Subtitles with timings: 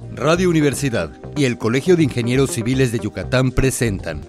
[0.00, 4.22] Radio Universidad y el Colegio de Ingenieros Civiles de Yucatán presentan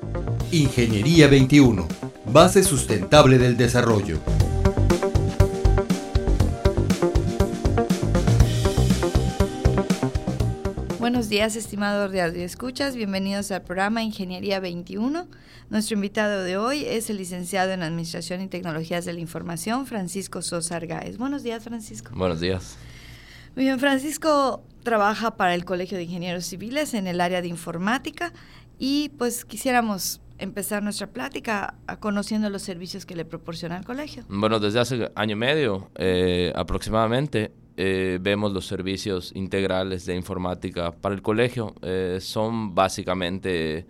[0.52, 1.88] Ingeniería 21,
[2.28, 4.20] base sustentable del desarrollo.
[11.00, 12.96] Buenos días, estimados de escuchas.
[12.96, 15.28] Bienvenidos al programa Ingeniería 21.
[15.72, 20.44] Nuestro invitado de hoy es el licenciado en Administración y Tecnologías de la Información, Francisco
[20.44, 21.18] Sosa Argáez.
[21.18, 22.12] Buenos días, Francisco.
[22.14, 22.78] Buenos días.
[23.56, 28.32] Muy bien, Francisco trabaja para el Colegio de Ingenieros Civiles en el área de informática
[28.80, 34.24] y pues quisiéramos empezar nuestra plática conociendo los servicios que le proporciona el colegio.
[34.30, 40.92] Bueno, desde hace año y medio eh, aproximadamente eh, vemos los servicios integrales de informática
[40.92, 41.74] para el colegio.
[41.82, 43.86] Eh, son básicamente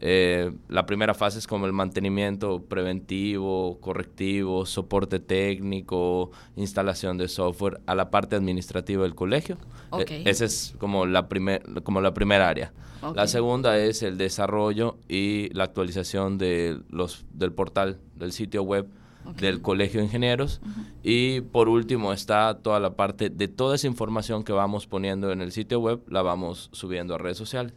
[0.00, 7.80] eh, la primera fase es como el mantenimiento preventivo, correctivo, soporte técnico, instalación de software
[7.86, 9.56] a la parte administrativa del colegio.
[9.98, 12.72] Eh, esa es como la, primer, como la primera área.
[13.14, 18.88] La segunda es el desarrollo y la actualización de los, del portal, del sitio web
[19.38, 20.60] del Colegio de Ingenieros.
[21.02, 25.40] Y por último está toda la parte de toda esa información que vamos poniendo en
[25.40, 27.74] el sitio web, la vamos subiendo a redes sociales.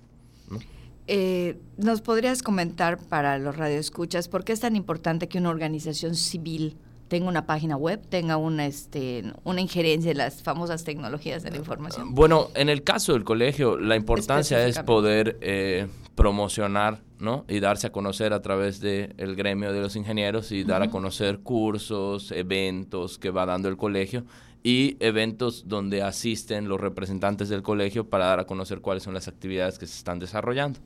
[1.08, 6.16] Eh, ¿Nos podrías comentar para los radioescuchas por qué es tan importante que una organización
[6.16, 6.76] civil
[7.08, 11.58] tenga una página web, tenga una, este, una injerencia en las famosas tecnologías de la
[11.58, 12.14] información?
[12.14, 17.46] Bueno, en el caso del colegio, la importancia es poder eh, promocionar ¿no?
[17.48, 21.40] y darse a conocer a través del gremio de los ingenieros y dar a conocer
[21.40, 24.26] cursos, eventos que va dando el colegio
[24.64, 29.28] y eventos donde asisten los representantes del colegio para dar a conocer cuáles son las
[29.28, 30.80] actividades que se están desarrollando.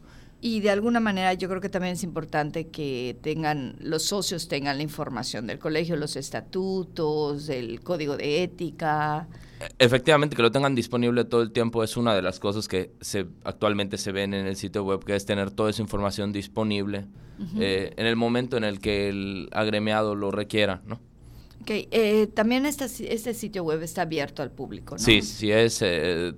[0.44, 4.78] Y de alguna manera yo creo que también es importante que tengan los socios tengan
[4.78, 9.28] la información del colegio, los estatutos, el código de ética.
[9.78, 13.28] Efectivamente, que lo tengan disponible todo el tiempo es una de las cosas que se,
[13.44, 17.06] actualmente se ven en el sitio web, que es tener toda esa información disponible
[17.60, 21.00] eh, en el momento en el que el agremiado lo requiera, ¿no?
[21.62, 25.00] Ok, eh, también este, este sitio web está abierto al público, ¿no?
[25.00, 26.34] Sí, sí, es eh,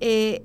[0.00, 0.42] Eh,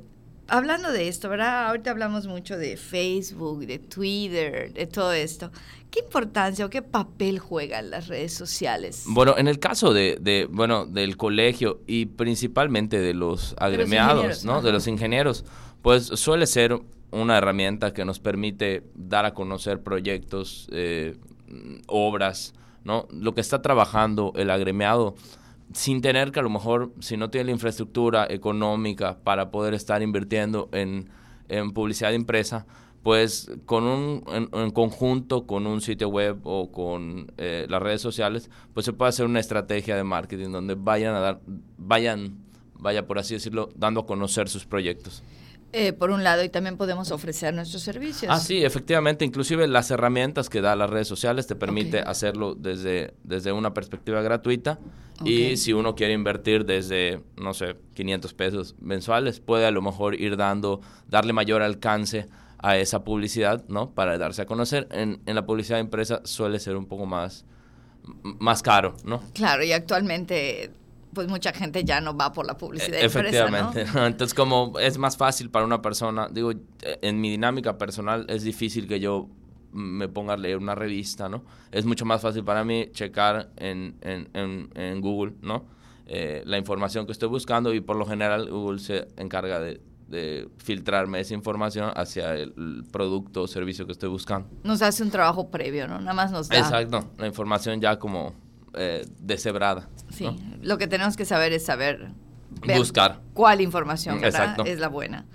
[0.50, 1.68] hablando de esto, ¿verdad?
[1.68, 5.52] Ahorita hablamos mucho de Facebook, de Twitter, de todo esto.
[5.92, 9.04] ¿Qué importancia o qué papel juegan las redes sociales?
[9.08, 14.62] Bueno, en el caso de, bueno, del colegio y principalmente de los agremiados, ¿no?
[14.62, 15.46] De los ingenieros,
[15.82, 16.80] pues suele ser
[17.12, 21.18] una herramienta que nos permite dar a conocer proyectos, eh,
[21.88, 23.08] obras, ¿no?
[23.12, 25.16] Lo que está trabajando el agremiado
[25.74, 30.02] sin tener que a lo mejor, si no tiene la infraestructura económica para poder estar
[30.02, 31.10] invirtiendo en,
[31.48, 32.66] en publicidad de empresa,
[33.04, 38.50] pues con un, en, conjunto con un sitio web o con eh, las redes sociales,
[38.74, 41.42] pues se puede hacer una estrategia de marketing donde vayan a dar,
[41.78, 42.38] vayan,
[42.74, 45.24] vaya por así decirlo, dando a conocer sus proyectos.
[45.72, 48.32] Eh, por un lado, y también podemos ofrecer nuestros servicios.
[48.34, 53.14] Ah, sí, efectivamente, inclusive las herramientas que da las redes sociales te permite hacerlo desde,
[53.24, 54.80] desde una perspectiva gratuita
[55.24, 60.16] y si uno quiere invertir desde, no sé, 500 pesos mensuales, puede a lo mejor
[60.16, 63.92] ir dando, darle mayor alcance a esa publicidad, ¿no?
[63.92, 64.88] Para darse a conocer.
[64.92, 67.46] En, en la publicidad de empresa suele ser un poco más,
[68.24, 69.22] más caro, ¿no?
[69.34, 70.72] Claro, y actualmente
[71.14, 73.02] pues mucha gente ya no va por la publicidad.
[73.02, 73.82] Efectivamente.
[73.82, 78.44] Empresa, Entonces, como es más fácil para una persona, digo, en mi dinámica personal es
[78.44, 79.30] difícil que yo
[79.72, 81.44] me ponga a leer una revista, ¿no?
[81.72, 85.66] Es mucho más fácil para mí checar en, en, en, en Google, ¿no?
[86.08, 90.50] Eh, la información que estoy buscando y por lo general Google se encarga de, de
[90.58, 94.50] filtrarme esa información hacia el producto o servicio que estoy buscando.
[94.64, 96.00] Nos hace un trabajo previo, ¿no?
[96.00, 96.58] Nada más nos da.
[96.58, 98.34] Exacto, la información ya como
[98.74, 99.90] eh, deshebrada.
[100.10, 100.28] Sí,
[100.62, 102.12] lo que tenemos que saber es saber
[102.76, 105.26] buscar cuál información es la buena.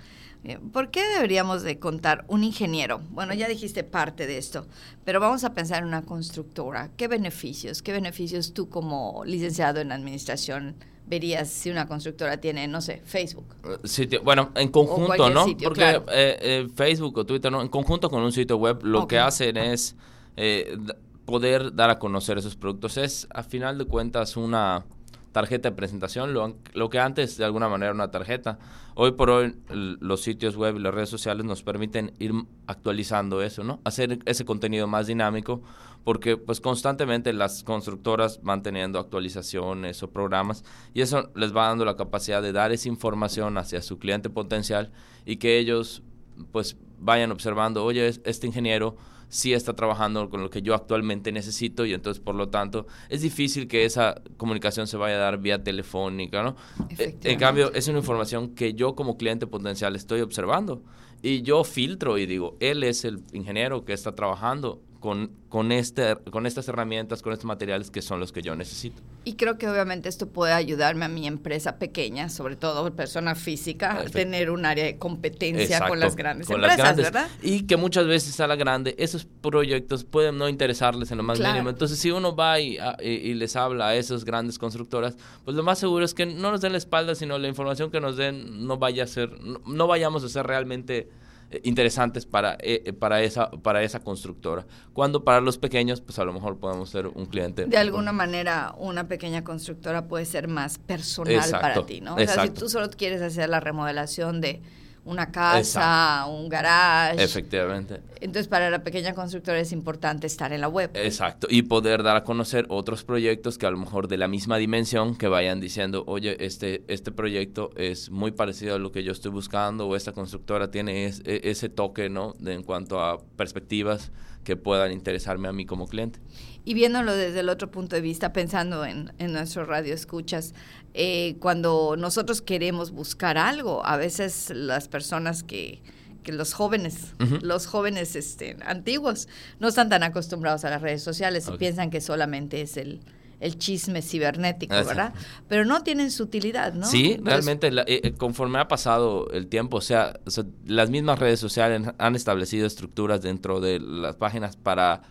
[0.71, 3.01] ¿Por qué deberíamos de contar un ingeniero?
[3.09, 4.67] Bueno, ya dijiste parte de esto,
[5.03, 6.91] pero vamos a pensar en una constructora.
[6.97, 7.81] ¿Qué beneficios?
[7.81, 10.75] ¿Qué beneficios tú como licenciado en administración
[11.07, 13.55] verías si una constructora tiene, no sé, Facebook?
[13.85, 15.45] Sitio, bueno, en conjunto, ¿no?
[15.63, 17.61] Porque eh, eh, Facebook o Twitter, ¿no?
[17.61, 19.95] En conjunto con un sitio web, lo que hacen es
[20.37, 20.77] eh,
[21.25, 22.97] poder dar a conocer esos productos.
[22.97, 24.85] Es, a final de cuentas, una
[25.31, 28.57] tarjeta de presentación, lo, lo, que antes de alguna manera era una tarjeta.
[28.93, 32.31] Hoy por hoy los sitios web y las redes sociales nos permiten ir
[32.67, 33.81] actualizando eso, ¿no?
[33.83, 35.61] Hacer ese contenido más dinámico
[36.05, 40.63] porque pues constantemente las constructoras van teniendo actualizaciones o programas
[40.93, 44.91] y eso les va dando la capacidad de dar esa información hacia su cliente potencial
[45.25, 46.03] y que ellos
[46.51, 48.95] pues vayan observando, oye, este ingeniero
[49.29, 53.21] sí está trabajando con lo que yo actualmente necesito y entonces por lo tanto es
[53.21, 56.55] difícil que esa comunicación se vaya a dar vía telefónica, ¿no?
[56.97, 60.81] Eh, en cambio, es una información que yo como cliente potencial estoy observando
[61.21, 66.15] y yo filtro y digo, él es el ingeniero que está trabajando con, con, este,
[66.31, 69.03] con estas herramientas, con estos materiales que son los que yo necesito.
[69.23, 73.99] Y creo que obviamente esto puede ayudarme a mi empresa pequeña, sobre todo persona física,
[73.99, 77.27] a tener un área de competencia con las grandes empresas, ¿verdad?
[77.43, 81.39] Y que muchas veces a la grande esos proyectos pueden no interesarles en lo más
[81.39, 81.69] mínimo.
[81.69, 85.77] Entonces, si uno va y, y, les habla a esas grandes constructoras, pues lo más
[85.77, 88.79] seguro es que no nos den la espalda, sino la información que nos den no
[88.79, 91.09] vaya a ser, no vayamos a ser realmente
[91.55, 94.65] eh, interesantes para, eh, eh, para, esa, para esa constructora.
[94.93, 97.65] Cuando para los pequeños, pues a lo mejor podemos ser un cliente.
[97.65, 102.15] De alguna manera, una pequeña constructora puede ser más personal para ti, ¿no?
[102.15, 104.61] O sea, si tú solo quieres hacer la remodelación de
[105.05, 107.23] una casa, un garage.
[107.23, 108.01] Efectivamente.
[108.19, 110.89] Entonces, para la pequeña constructora es importante estar en la web.
[110.95, 111.47] Exacto.
[111.49, 115.15] Y poder dar a conocer otros proyectos que a lo mejor de la misma dimensión
[115.15, 119.31] que vayan diciendo, oye, este, este proyecto es muy parecido a lo que yo estoy
[119.31, 122.33] buscando o esta constructora tiene e, ese toque, ¿no?
[122.39, 124.11] De, en cuanto a perspectivas
[124.45, 126.19] que puedan interesarme a mí como cliente.
[126.63, 130.53] Y viéndolo desde el otro punto de vista, pensando en, en nuestro radio escuchas,
[130.93, 135.81] eh, cuando nosotros queremos buscar algo, a veces las personas que,
[136.23, 139.27] que los jóvenes, los jóvenes este, antiguos,
[139.59, 143.01] no están tan acostumbrados a las redes sociales y piensan que solamente es el,
[143.39, 145.13] el chisme cibernético, ¿verdad?
[145.47, 146.85] Pero no tienen su utilidad, ¿no?
[146.85, 150.19] Sí, realmente, eh, eh, conforme ha pasado el tiempo, o sea,
[150.65, 155.01] las mismas redes sociales han establecido estructuras dentro de las páginas para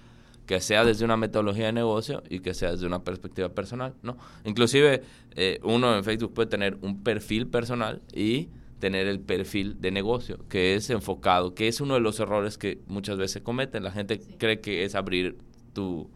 [0.47, 4.19] que sea desde una metodología de negocio y que sea desde una perspectiva personal, ¿no?
[4.45, 5.03] Inclusive
[5.37, 8.49] eh, uno en Facebook puede tener un perfil personal y
[8.79, 12.81] tener el perfil de negocio, que es enfocado, que es uno de los errores que
[12.87, 13.83] muchas veces cometen.
[13.83, 15.39] La gente cree que es abrir
[15.73, 16.11] tu,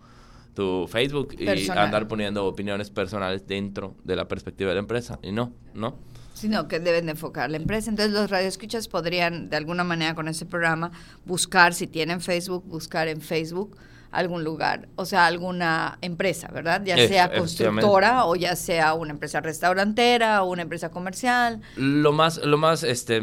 [0.59, 5.21] tu Facebook y andar poniendo opiniones personales dentro de la perspectiva de la empresa.
[5.23, 5.95] Y no, no.
[6.35, 7.91] Sino que deben de enfocar la empresa.
[7.91, 10.91] Entonces los radioescuchas podrían de alguna manera con ese programa
[11.25, 13.77] buscar, si tienen Facebook, buscar en Facebook
[14.11, 16.83] algún lugar, o sea, alguna empresa, ¿verdad?
[16.85, 21.61] Ya sea constructora o ya sea una empresa restaurantera o una empresa comercial.
[21.77, 23.21] Lo más, lo más, este,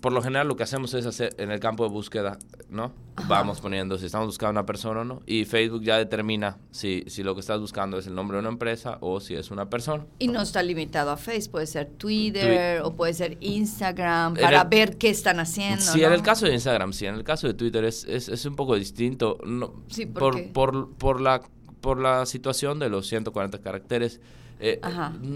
[0.00, 2.38] por lo general lo que hacemos es hacer en el campo de búsqueda,
[2.68, 2.92] ¿no?
[3.26, 7.24] Vamos poniendo si estamos buscando una persona o no, y Facebook ya determina si, si
[7.24, 10.06] lo que estás buscando es el nombre de una empresa o si es una persona.
[10.20, 14.98] Y no está limitado a Facebook, puede ser Twitter o puede ser Instagram, para ver
[14.98, 15.82] qué están haciendo.
[15.82, 18.44] Sí, en el caso de Instagram, sí, en el caso de Twitter es, es, es
[18.46, 19.38] un poco distinto.
[19.44, 20.06] No, sí,
[20.52, 21.42] por, por, la,
[21.80, 24.20] por la situación de los 140 caracteres.
[24.60, 24.80] Eh,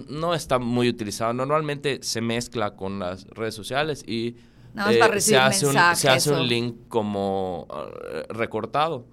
[0.09, 1.33] no está muy utilizado.
[1.33, 4.37] Normalmente se mezcla con las redes sociales y
[4.91, 7.69] eh, se, hace un, se hace un link como
[8.12, 9.06] eh, recortado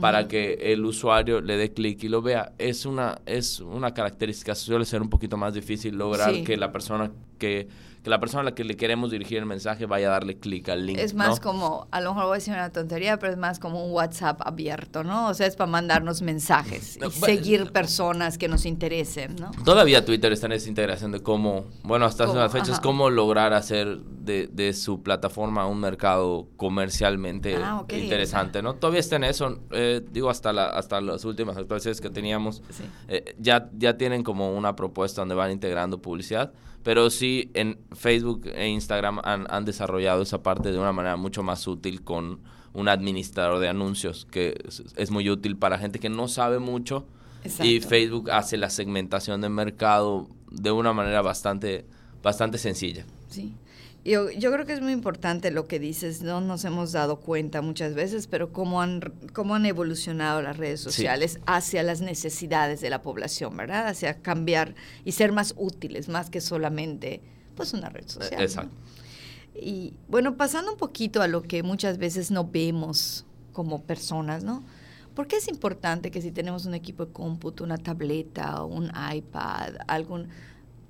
[0.00, 2.52] para que el usuario le dé clic y lo vea.
[2.58, 7.10] Es una, es una característica, suele ser un poquito más difícil lograr que la persona
[7.38, 7.68] que
[8.06, 10.68] que la persona a la que le queremos dirigir el mensaje vaya a darle clic
[10.68, 10.96] al link.
[10.96, 13.84] Es más como, a lo mejor voy a decir una tontería, pero es más como
[13.84, 15.26] un WhatsApp abierto, ¿no?
[15.28, 19.50] O sea, es para mandarnos mensajes y seguir personas que nos interesen, ¿no?
[19.64, 23.52] Todavía Twitter está en esa integración de cómo, bueno, hasta hace unas fechas, cómo lograr
[23.52, 28.74] hacer de, de, su plataforma un mercado comercialmente ah, interesante, ¿no?
[28.74, 32.62] Todavía está en eso, eh, digo, hasta, la, hasta las últimas actuaciones que teníamos,
[33.08, 36.52] eh, ya, ya tienen como una propuesta donde van integrando publicidad
[36.86, 41.66] pero sí en Facebook e Instagram han, desarrollado esa parte de una manera mucho más
[41.66, 42.38] útil con
[42.74, 44.54] un administrador de anuncios que
[44.94, 47.04] es, muy útil para gente que no sabe mucho
[47.60, 51.86] y Facebook hace la segmentación de mercado de una manera bastante
[52.22, 53.04] bastante sencilla.
[53.30, 53.56] Sí.
[54.06, 57.60] Yo, yo creo que es muy importante lo que dices, no nos hemos dado cuenta
[57.60, 59.00] muchas veces, pero cómo han,
[59.32, 63.88] cómo han evolucionado las redes sociales hacia las necesidades de la población, ¿verdad?
[63.88, 67.20] Hacia cambiar y ser más útiles, más que solamente
[67.56, 68.40] pues una red social.
[68.40, 68.76] Exacto.
[69.60, 74.62] Y bueno, pasando un poquito a lo que muchas veces no vemos como personas, ¿no?
[75.16, 79.74] ¿Por qué es importante que si tenemos un equipo de cómputo, una tableta, un iPad,
[79.88, 80.28] algún,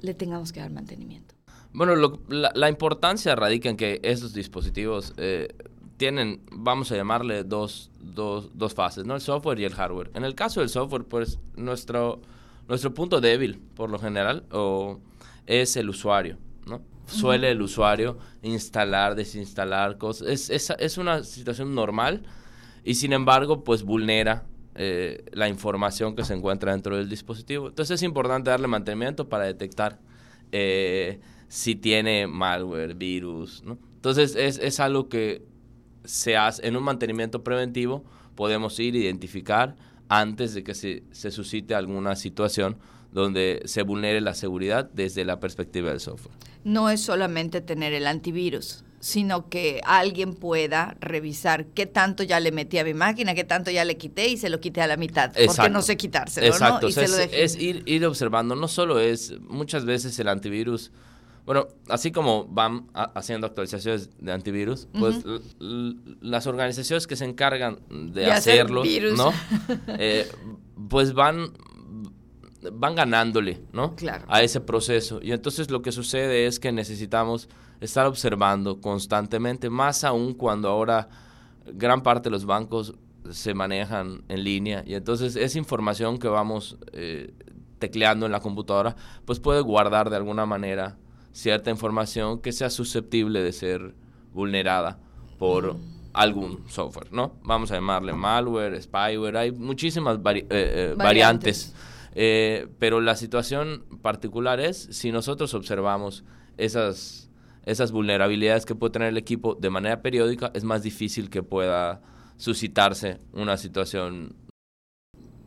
[0.00, 1.35] le tengamos que dar mantenimiento?
[1.72, 5.48] Bueno, la, importancia radica en que esos dispositivos eh,
[5.96, 9.14] tienen, vamos a llamarle dos, dos, dos, fases, ¿no?
[9.14, 10.10] El software y el hardware.
[10.14, 12.20] En el caso del software, pues nuestro,
[12.68, 15.00] nuestro punto débil, por lo general, o
[15.46, 16.80] es el usuario, ¿no?
[17.06, 20.28] Suele el usuario instalar, desinstalar cosas.
[20.28, 22.24] Es, es, es una situación normal
[22.84, 24.44] y sin embargo, pues vulnera
[24.76, 27.68] eh, la información que se encuentra dentro del dispositivo.
[27.68, 29.98] Entonces es importante darle mantenimiento para detectar
[30.52, 31.18] eh,
[31.48, 33.78] si tiene malware, virus, ¿no?
[33.94, 35.42] Entonces es, es algo que
[36.04, 39.76] se hace en un mantenimiento preventivo, podemos ir a identificar
[40.08, 42.76] antes de que se, se suscite alguna situación
[43.12, 46.36] donde se vulnere la seguridad desde la perspectiva del software.
[46.64, 52.52] No es solamente tener el antivirus, sino que alguien pueda revisar qué tanto ya le
[52.52, 54.96] metí a mi máquina, qué tanto ya le quité y se lo quité a la
[54.96, 56.88] mitad, porque no sé quitárselo, Exacto.
[56.88, 60.92] es, ir, ir observando, no solo es, muchas veces el antivirus
[61.46, 65.24] bueno, así como van haciendo actualizaciones de antivirus, pues
[66.20, 68.82] las organizaciones que se encargan de, hacerlo,
[69.16, 69.32] ¿no?
[69.98, 70.28] Eh,
[70.88, 71.52] pues van
[72.72, 73.94] van ganándole, ¿no?
[73.94, 74.24] Claro.
[74.28, 75.20] A ese proceso.
[75.22, 77.48] Y entonces lo que sucede es que necesitamos
[77.80, 81.08] estar observando constantemente, más aún cuando ahora
[81.66, 82.94] gran parte de los bancos
[83.30, 84.82] se manejan en línea.
[84.84, 87.34] Y entonces esa información que vamos eh,
[87.78, 90.96] tecleando en la computadora, pues puede guardar de alguna manera
[91.36, 93.94] cierta información que sea susceptible de ser
[94.32, 94.98] vulnerada
[95.38, 95.76] por
[96.14, 97.34] algún software, ¿no?
[97.42, 101.74] Vamos a llamarle malware, spyware, hay muchísimas eh, eh, variantes.
[102.14, 106.24] Eh, pero la situación particular es si nosotros observamos
[106.56, 107.30] esas,
[107.66, 112.00] esas vulnerabilidades que puede tener el equipo de manera periódica, es más difícil que pueda
[112.38, 114.34] suscitarse una situación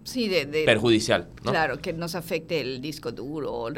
[0.10, 1.30] sí, de, perjudicial.
[1.42, 3.70] Claro, que nos afecte el disco duro o,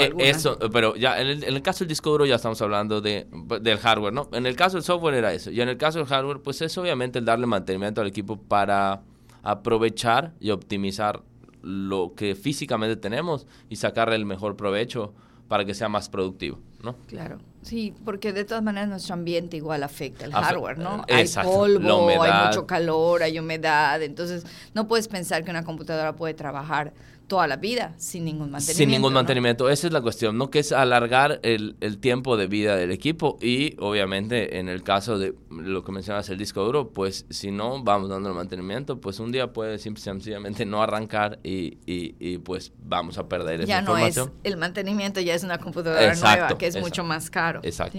[0.00, 3.26] eh, Eso, pero ya en el, caso del disco duro ya estamos hablando de,
[3.60, 4.28] del hardware, ¿no?
[4.32, 5.50] En el caso del software era eso.
[5.50, 9.02] Y en el caso del hardware, pues es obviamente el darle mantenimiento al equipo para
[9.42, 11.22] aprovechar y optimizar
[11.62, 15.14] lo que físicamente tenemos y sacarle el mejor provecho
[15.48, 16.96] para que sea más productivo, ¿no?
[17.06, 17.38] Claro.
[17.62, 21.04] Sí, porque de todas maneras nuestro ambiente igual afecta el hardware, ¿no?
[21.08, 26.34] hay polvo, hay mucho calor, hay humedad, entonces no puedes pensar que una computadora puede
[26.34, 26.92] trabajar
[27.34, 28.78] toda la vida sin ningún mantenimiento.
[28.78, 30.50] Sin ningún mantenimiento, esa es la cuestión, ¿no?
[30.50, 35.18] Que es alargar el, el, tiempo de vida del equipo y obviamente en el caso
[35.18, 39.18] de lo que mencionas el disco duro, pues si no vamos dando el mantenimiento, pues
[39.18, 43.68] un día puede sencillamente no arrancar y, y, y, pues vamos a perder esa.
[43.68, 47.58] Ya no es el mantenimiento, ya es una computadora nueva que es mucho más caro.
[47.64, 47.98] Exacto.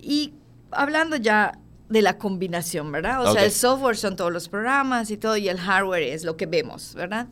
[0.00, 0.34] Y
[0.70, 3.26] hablando ya de la combinación, ¿verdad?
[3.26, 6.36] O sea, el software son todos los programas y todo, y el hardware es lo
[6.36, 7.26] que vemos, ¿verdad?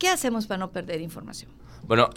[0.00, 1.50] ¿Qué hacemos para no perder información?
[1.86, 2.08] Bueno,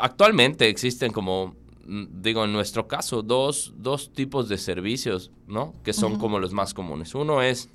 [0.00, 5.74] actualmente existen como, mm, digo, en nuestro caso, dos, dos tipos de servicios, ¿no?
[5.84, 7.14] Que son como los más comunes.
[7.14, 7.68] Uno es,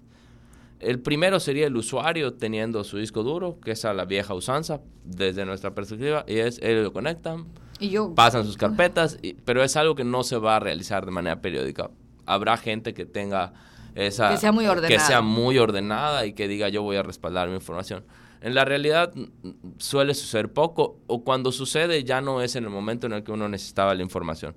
[0.80, 4.82] el primero sería el usuario teniendo su disco duro, que es a la vieja usanza,
[5.06, 7.46] desde nuestra perspectiva, y es, ellos lo conectan,
[7.80, 11.12] y yo, pasan sus carpetas, pero es algo que no se va a realizar de
[11.12, 11.92] manera periódica.
[12.26, 13.54] Habrá gente que tenga
[13.94, 14.30] esa...
[14.32, 14.88] Que sea muy ordenada.
[14.88, 18.04] Que sea muy ordenada y que diga yo voy a respaldar mi información.
[18.42, 19.14] En la realidad
[19.78, 23.32] suele suceder poco o cuando sucede ya no es en el momento en el que
[23.32, 24.56] uno necesitaba la información.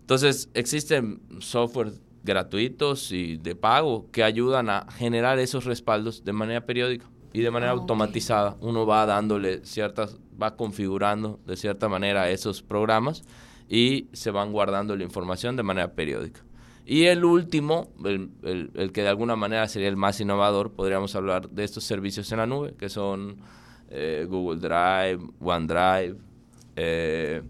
[0.00, 1.92] Entonces existen software
[2.24, 7.50] gratuitos y de pago que ayudan a generar esos respaldos de manera periódica y de
[7.50, 8.56] manera ah, automatizada.
[8.60, 13.22] Uno va dándole ciertas, va configurando de cierta manera esos programas
[13.68, 16.40] y se van guardando la información de manera periódica.
[16.90, 21.50] Y el último, el, el, que de alguna manera sería el más innovador, podríamos hablar
[21.50, 23.36] de estos servicios en la nube, que son
[23.90, 26.16] eh, Google Drive, OneDrive,
[26.76, 27.42] eh,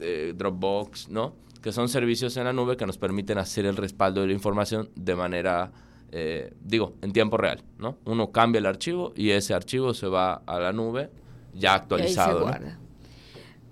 [0.00, 1.36] eh, Dropbox, ¿no?
[1.62, 4.90] Que son servicios en la nube que nos permiten hacer el respaldo de la información
[4.96, 5.70] de manera,
[6.60, 7.98] digo, en tiempo real, ¿no?
[8.06, 11.10] Uno cambia el archivo y ese archivo se va a la nube
[11.54, 12.50] ya actualizado.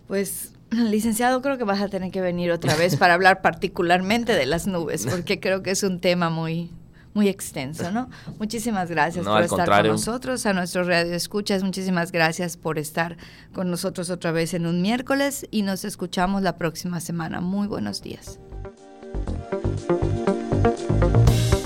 [0.06, 0.55] Pues
[0.90, 4.66] Licenciado, creo que vas a tener que venir otra vez para hablar particularmente de las
[4.66, 6.70] nubes, porque creo que es un tema muy,
[7.14, 8.08] muy extenso, ¿no?
[8.38, 13.16] Muchísimas gracias por estar con nosotros, a nuestros escuchas, muchísimas gracias por estar
[13.54, 17.40] con nosotros otra vez en un miércoles y nos escuchamos la próxima semana.
[17.40, 18.38] Muy buenos días.